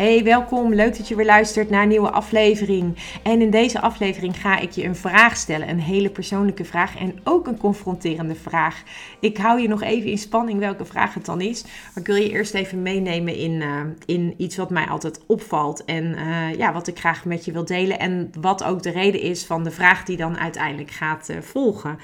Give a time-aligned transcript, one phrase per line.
[0.00, 0.74] Hey, welkom.
[0.74, 2.96] Leuk dat je weer luistert naar een nieuwe aflevering.
[3.22, 5.68] En in deze aflevering ga ik je een vraag stellen.
[5.68, 8.82] Een hele persoonlijke vraag en ook een confronterende vraag.
[9.20, 11.62] Ik hou je nog even in spanning welke vraag het dan is.
[11.62, 15.84] Maar ik wil je eerst even meenemen in, uh, in iets wat mij altijd opvalt.
[15.84, 17.98] En uh, ja, wat ik graag met je wil delen.
[17.98, 21.98] En wat ook de reden is van de vraag die dan uiteindelijk gaat uh, volgen.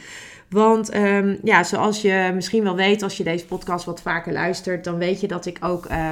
[0.48, 4.84] Want um, ja, zoals je misschien wel weet, als je deze podcast wat vaker luistert,
[4.84, 6.10] dan weet je dat ik ook uh,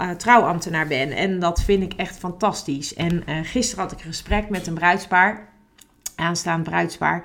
[0.00, 1.10] uh, trouwambtenaar ben.
[1.10, 2.94] En dat vind ik echt fantastisch.
[2.94, 5.48] En uh, gisteren had ik een gesprek met een bruidspaar,
[6.16, 7.22] aanstaand bruidspaar.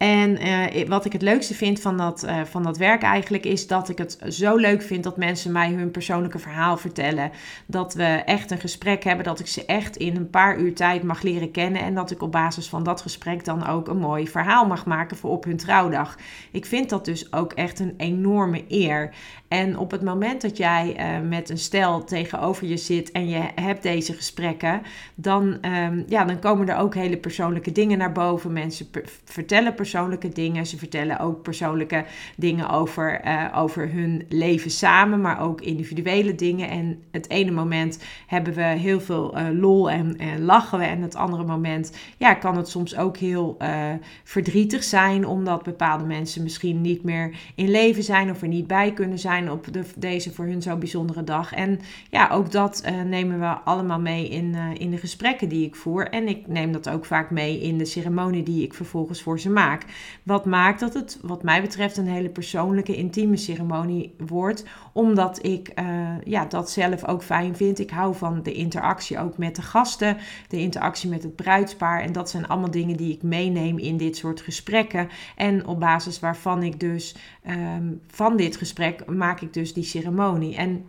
[0.00, 3.66] En uh, wat ik het leukste vind van dat, uh, van dat werk eigenlijk is
[3.66, 7.30] dat ik het zo leuk vind dat mensen mij hun persoonlijke verhaal vertellen.
[7.66, 11.02] Dat we echt een gesprek hebben, dat ik ze echt in een paar uur tijd
[11.02, 11.82] mag leren kennen.
[11.82, 15.16] En dat ik op basis van dat gesprek dan ook een mooi verhaal mag maken
[15.16, 16.16] voor op hun trouwdag.
[16.50, 19.14] Ik vind dat dus ook echt een enorme eer.
[19.48, 23.42] En op het moment dat jij uh, met een stel tegenover je zit en je
[23.54, 24.82] hebt deze gesprekken,
[25.14, 28.29] dan, um, ja, dan komen er ook hele persoonlijke dingen naar boven.
[28.38, 30.66] Mensen per vertellen persoonlijke dingen.
[30.66, 32.04] Ze vertellen ook persoonlijke
[32.36, 36.68] dingen over, uh, over hun leven samen, maar ook individuele dingen.
[36.68, 40.84] En het ene moment hebben we heel veel uh, lol en, en, lachen we.
[40.84, 43.56] En het andere moment ja, kan het soms ook heel
[44.24, 48.92] verdrietig zijn, omdat bepaalde mensen misschien niet meer in leven zijn of er niet bij
[48.92, 51.52] kunnen zijn op de, deze voor hun zo bijzondere dag.
[51.52, 51.80] En
[52.10, 56.08] ja, ook dat nemen we allemaal mee in, in de gesprekken die ik voer.
[56.08, 59.50] En ik neem dat ook vaak mee in de ceremonie die ik vervolgens voor ze
[59.50, 59.84] maak.
[60.22, 64.64] Wat maakt dat het, wat mij betreft, een hele persoonlijke, intieme ceremonie wordt.
[64.92, 67.78] Omdat ik uh, ja, dat zelf ook fijn vind.
[67.78, 70.16] Ik hou van de interactie ook met de gasten,
[70.48, 72.00] de interactie met het bruidspaar.
[72.00, 75.08] En dat zijn allemaal dingen die ik meeneem in dit soort gesprekken.
[75.36, 77.16] En op basis waarvan ik dus
[77.48, 80.56] um, van dit gesprek maak ik dus die ceremonie.
[80.56, 80.84] En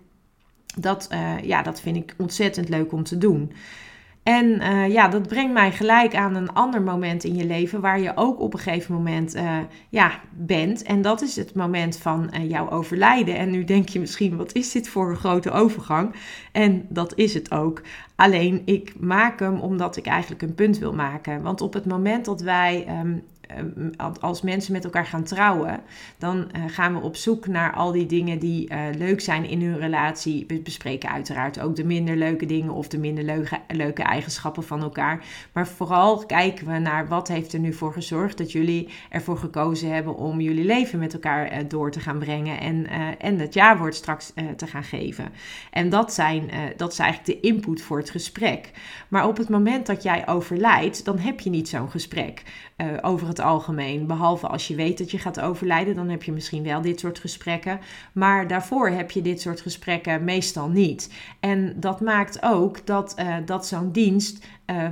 [0.78, 3.52] dat, uh, ja, dat vind ik ontzettend leuk om te doen.
[4.24, 8.00] En uh, ja, dat brengt mij gelijk aan een ander moment in je leven waar
[8.00, 9.58] je ook op een gegeven moment uh,
[9.90, 10.84] ja, bent.
[10.84, 13.38] En dat is het moment van uh, jouw overlijden.
[13.38, 16.16] En nu denk je misschien, wat is dit voor een grote overgang?
[16.52, 17.82] En dat is het ook.
[18.16, 21.42] Alleen ik maak hem omdat ik eigenlijk een punt wil maken.
[21.42, 23.24] Want op het moment dat wij um,
[24.20, 25.80] als mensen met elkaar gaan trouwen,
[26.18, 29.62] dan uh, gaan we op zoek naar al die dingen die uh, leuk zijn in
[29.62, 30.44] hun relatie.
[30.48, 34.82] We bespreken uiteraard ook de minder leuke dingen of de minder leuke, leuke eigenschappen van
[34.82, 35.26] elkaar.
[35.52, 39.94] Maar vooral kijken we naar wat heeft er nu voor gezorgd dat jullie ervoor gekozen
[39.94, 42.88] hebben om jullie leven met elkaar uh, door te gaan brengen en,
[43.20, 45.30] en het jaarwoord straks te gaan geven.
[45.72, 48.72] En dat, zijn, dat is eigenlijk de input voor het gesprek.
[49.08, 52.44] Maar op het moment dat jij overlijdt, dan heb je niet zo'n gesprek
[53.02, 54.08] over het algemeen.
[54.08, 57.20] Behalve als je weet dat je gaat overlijden, dan heb je misschien wel dit soort
[57.20, 57.80] gesprekken.
[58.14, 61.14] Maar daarvoor heb je dit soort gesprekken meestal niet.
[61.40, 64.88] En dat maakt ook dat, uh, dat zo'n dienst uh,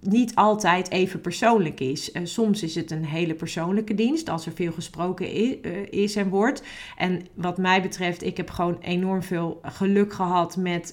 [0.00, 2.12] niet altijd even persoonlijk is.
[2.12, 5.56] Uh, soms is het een hele persoonlijke dienst als er veel gesproken is,
[5.90, 6.62] is, en wordt.
[6.96, 10.92] En wat mij betreft, ik heb gewoon enorm veel geluk gehad met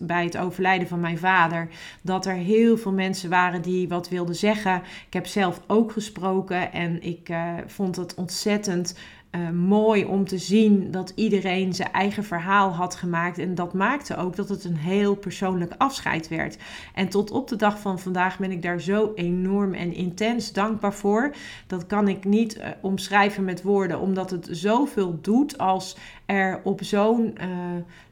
[0.00, 1.68] bij het overlijden van mijn vader.
[2.02, 4.82] Dat er heel veel mensen waren die wat wilden zeggen.
[5.06, 6.33] Ik heb zelf ook gesproken
[6.72, 7.30] en ik
[7.66, 8.94] vond het ontzettend
[9.34, 13.38] uh, mooi om te zien dat iedereen zijn eigen verhaal had gemaakt.
[13.38, 16.58] En dat maakte ook dat het een heel persoonlijk afscheid werd.
[16.94, 20.94] En tot op de dag van vandaag ben ik daar zo enorm en intens dankbaar
[20.94, 21.34] voor.
[21.66, 26.82] Dat kan ik niet uh, omschrijven met woorden, omdat het zoveel doet als er op
[26.82, 27.38] zo'n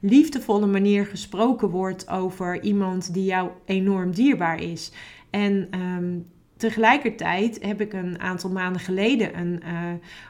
[0.01, 4.93] liefdevolle manier gesproken wordt over iemand die jou enorm dierbaar is.
[5.31, 6.27] En um,
[6.63, 9.71] Tegelijkertijd heb ik een aantal maanden geleden een uh,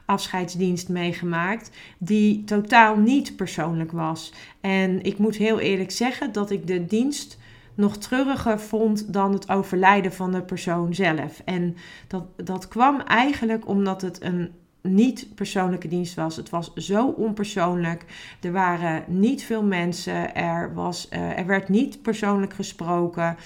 [0.07, 4.33] afscheidsdienst meegemaakt die totaal niet persoonlijk was.
[4.61, 7.39] En ik moet heel eerlijk zeggen dat ik de dienst
[7.75, 11.43] nog treuriger vond dan het overlijden van de persoon zelf.
[11.45, 11.77] En
[12.07, 14.51] dat, dat kwam eigenlijk omdat het een
[14.83, 16.37] niet persoonlijke dienst was.
[16.37, 18.05] Het was zo onpersoonlijk.
[18.41, 20.35] Er waren niet veel mensen.
[20.35, 23.37] Er, was, uh, er werd niet persoonlijk gesproken.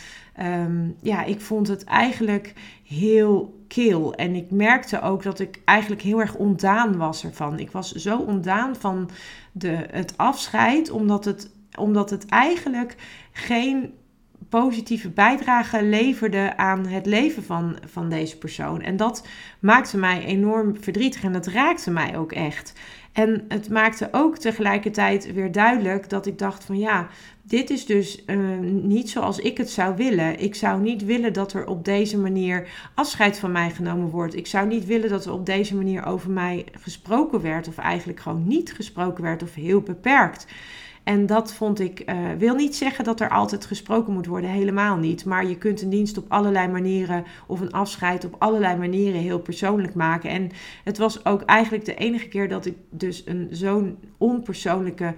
[0.40, 2.52] Um, ja, ik vond het eigenlijk
[2.84, 4.14] heel keel.
[4.14, 7.58] En ik merkte ook dat ik eigenlijk heel erg ontdaan was ervan.
[7.58, 9.10] Ik was zo ontdaan van
[9.52, 12.96] de, het afscheid, omdat het, omdat het eigenlijk
[13.32, 13.94] geen
[14.48, 18.80] positieve bijdrage leverde aan het leven van, van deze persoon.
[18.80, 19.26] En dat
[19.60, 22.72] maakte mij enorm verdrietig en dat raakte mij ook echt.
[23.12, 27.08] En het maakte ook tegelijkertijd weer duidelijk dat ik dacht van ja,
[27.42, 30.40] dit is dus uh, niet zoals ik het zou willen.
[30.40, 34.36] Ik zou niet willen dat er op deze manier afscheid van mij genomen wordt.
[34.36, 38.20] Ik zou niet willen dat er op deze manier over mij gesproken werd of eigenlijk
[38.20, 40.46] gewoon niet gesproken werd of heel beperkt.
[41.06, 44.96] En dat vond ik, uh, wil niet zeggen dat er altijd gesproken moet worden, helemaal
[44.96, 45.24] niet.
[45.24, 49.38] Maar je kunt een dienst op allerlei manieren of een afscheid op allerlei manieren heel
[49.38, 50.30] persoonlijk maken.
[50.30, 50.50] En
[50.84, 55.14] het was ook eigenlijk de enige keer dat ik dus een zo'n onpersoonlijke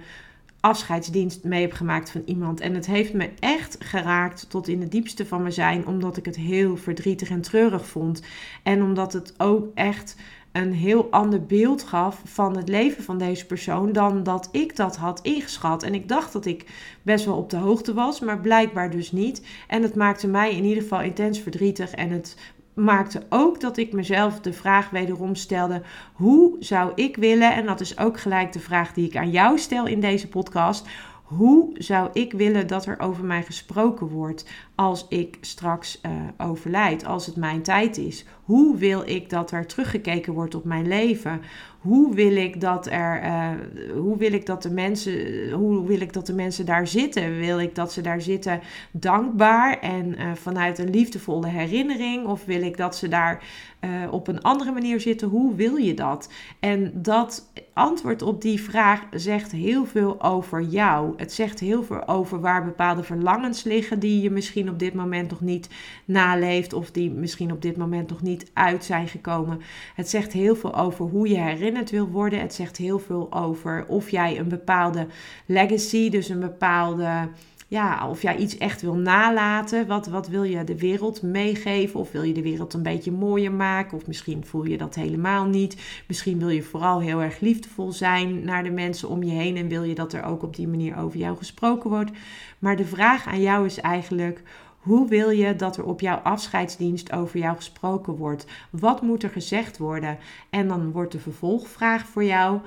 [0.59, 2.59] afscheidsdienst mee heb gemaakt van iemand.
[2.59, 6.25] En het heeft me echt geraakt tot in het diepste van mijn zijn, omdat ik
[6.25, 8.21] het heel verdrietig en treurig vond.
[8.63, 10.15] En omdat het ook echt
[10.51, 14.95] een heel ander beeld gaf van het leven van deze persoon dan dat ik dat
[14.97, 15.83] had ingeschat.
[15.83, 16.65] En ik dacht dat ik
[17.01, 19.45] best wel op de hoogte was, maar blijkbaar dus niet.
[19.67, 22.35] En het maakte mij in ieder geval intens verdrietig en het
[22.73, 25.81] maakte ook dat ik mezelf de vraag wederom stelde:
[26.13, 29.57] hoe zou ik willen, en dat is ook gelijk de vraag die ik aan jou
[29.57, 30.87] stel in deze podcast.
[31.23, 37.05] Hoe zou ik willen dat er over mij gesproken wordt als ik straks uh, overlijd,
[37.05, 38.25] als het mijn tijd is?
[38.49, 41.41] Hoe wil ik dat er teruggekeken wordt op mijn leven?
[41.79, 43.49] Hoe wil ik dat er, uh,
[43.93, 47.37] hoe wil ik dat de mensen, hoe wil ik dat de mensen daar zitten?
[47.37, 48.61] Wil ik dat ze daar zitten
[48.91, 52.25] dankbaar en uh, vanuit een liefdevolle herinnering?
[52.25, 53.43] Of wil ik dat ze daar
[53.81, 55.27] uh, op een andere manier zitten?
[55.27, 56.31] Hoe wil je dat?
[56.59, 61.13] En dat antwoord op die vraag zegt heel veel over jou.
[61.17, 65.29] Het zegt heel veel over waar bepaalde verlangens liggen die je misschien op dit moment
[65.29, 65.69] nog niet
[66.05, 69.61] naleeft of die misschien op dit moment nog niet uit zijn gekomen.
[69.95, 72.39] Het zegt heel veel over hoe je herinnerd wil worden.
[72.39, 75.07] Het zegt heel veel over of jij een bepaalde
[75.45, 77.29] legacy, dus een bepaalde
[77.69, 79.87] ja, of jij iets echt wil nalaten.
[79.87, 81.99] Wat, wat wil je de wereld meegeven?
[81.99, 83.97] Of wil je de wereld een beetje mooier maken?
[83.97, 86.03] Of misschien voel je dat helemaal niet.
[86.07, 89.57] Misschien wil je vooral heel erg liefdevol zijn naar de mensen om je heen.
[89.57, 92.11] En wil je dat er ook op die manier over jou gesproken wordt.
[92.59, 94.41] Maar de vraag aan jou is eigenlijk.
[94.79, 98.45] Hoe wil je dat er op jouw afscheidsdienst over jou gesproken wordt?
[98.69, 100.17] Wat moet er gezegd worden?
[100.49, 102.59] En dan wordt de vervolgvraag voor jou: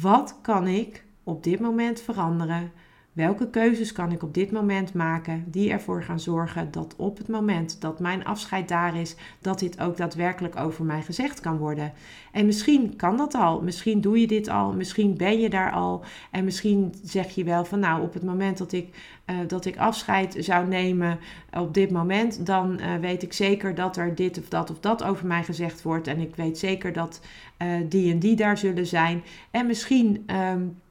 [0.00, 2.72] wat kan ik op dit moment veranderen?
[3.14, 7.28] Welke keuzes kan ik op dit moment maken die ervoor gaan zorgen dat op het
[7.28, 11.92] moment dat mijn afscheid daar is, dat dit ook daadwerkelijk over mij gezegd kan worden?
[12.32, 16.04] En misschien kan dat al, misschien doe je dit al, misschien ben je daar al
[16.30, 18.88] en misschien zeg je wel van nou op het moment dat ik,
[19.26, 21.18] uh, dat ik afscheid zou nemen
[21.52, 25.02] op dit moment, dan uh, weet ik zeker dat er dit of dat of dat
[25.02, 27.20] over mij gezegd wordt en ik weet zeker dat
[27.62, 29.22] uh, die en die daar zullen zijn.
[29.50, 30.26] En misschien.
[30.26, 30.82] Um,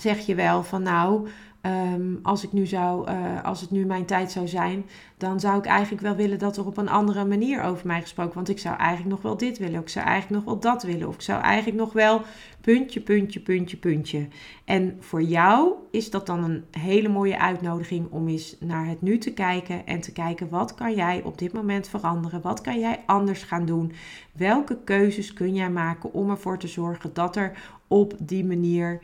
[0.00, 1.28] zeg je wel van nou,
[1.66, 4.84] Um, als, ik nu zou, uh, als het nu mijn tijd zou zijn,
[5.16, 8.34] dan zou ik eigenlijk wel willen dat er op een andere manier over mij gesproken
[8.34, 11.08] Want ik zou eigenlijk nog wel dit willen, ik zou eigenlijk nog wel dat willen,
[11.08, 12.22] of ik zou eigenlijk nog wel
[12.60, 14.28] puntje, puntje, puntje, puntje.
[14.64, 19.18] En voor jou is dat dan een hele mooie uitnodiging om eens naar het nu
[19.18, 22.40] te kijken en te kijken wat kan jij op dit moment veranderen?
[22.42, 23.92] Wat kan jij anders gaan doen?
[24.32, 27.58] Welke keuzes kun jij maken om ervoor te zorgen dat er
[27.88, 29.00] op die manier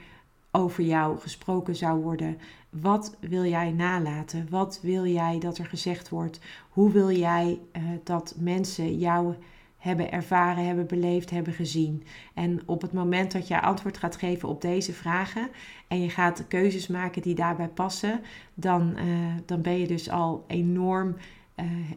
[0.53, 2.39] over jou gesproken zou worden.
[2.71, 4.47] Wat wil jij nalaten?
[4.51, 6.41] Wat wil jij dat er gezegd wordt?
[6.69, 9.35] Hoe wil jij uh, dat mensen jou
[9.79, 12.05] hebben ervaren, hebben beleefd, hebben gezien?
[12.35, 15.49] En op het moment dat jij antwoord gaat geven op deze vragen
[15.89, 18.21] en je gaat keuzes maken die daarbij passen,
[18.55, 19.05] dan, uh,
[19.47, 21.17] dan ben je dus al enorm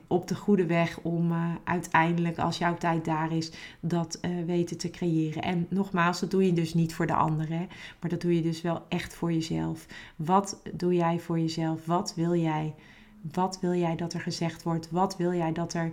[0.07, 4.77] op de goede weg om uh, uiteindelijk, als jouw tijd daar is, dat uh, weten
[4.77, 5.41] te creëren.
[5.41, 7.69] En nogmaals, dat doe je dus niet voor de anderen,
[7.99, 9.85] maar dat doe je dus wel echt voor jezelf.
[10.15, 11.85] Wat doe jij voor jezelf?
[11.85, 12.73] Wat wil jij?
[13.31, 14.91] Wat wil jij dat er gezegd wordt?
[14.91, 15.91] Wat wil jij dat er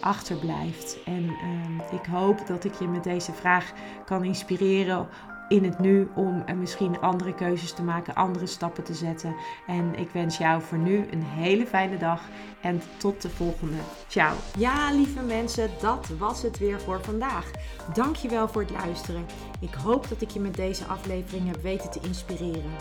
[0.00, 0.98] achterblijft?
[1.04, 3.72] En ehm, ik hoop dat ik je met deze vraag
[4.04, 5.08] kan inspireren
[5.48, 9.34] in het nu om misschien andere keuzes te maken, andere stappen te zetten.
[9.66, 12.20] En ik wens jou voor nu een hele fijne dag
[12.60, 13.76] en tot de volgende.
[14.08, 14.34] Ciao.
[14.58, 17.50] Ja, lieve mensen, dat was het weer voor vandaag.
[17.94, 19.26] Dankjewel voor het luisteren.
[19.60, 22.72] Ik hoop dat ik je met deze aflevering heb weten te inspireren.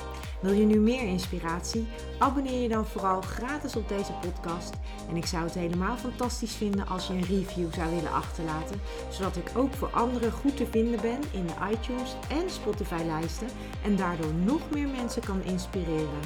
[0.41, 1.87] Wil je nu meer inspiratie?
[2.19, 4.73] Abonneer je dan vooral gratis op deze podcast.
[5.09, 9.35] En ik zou het helemaal fantastisch vinden als je een review zou willen achterlaten, zodat
[9.35, 13.47] ik ook voor anderen goed te vinden ben in de iTunes en Spotify-lijsten
[13.83, 16.19] en daardoor nog meer mensen kan inspireren.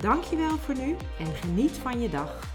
[0.00, 2.50] Dankjewel voor nu en geniet van je dag.